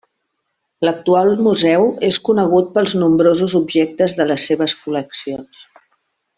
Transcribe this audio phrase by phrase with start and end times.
[0.87, 5.65] L'actual museu és conegut pels nombrosos objectes de les seves col·leccions.